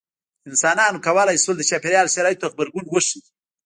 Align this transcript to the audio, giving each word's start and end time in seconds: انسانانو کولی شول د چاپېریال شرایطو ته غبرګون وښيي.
انسانانو 0.49 1.03
کولی 1.05 1.37
شول 1.43 1.55
د 1.57 1.63
چاپېریال 1.69 2.07
شرایطو 2.15 2.41
ته 2.41 2.47
غبرګون 2.53 2.85
وښيي. 2.87 3.19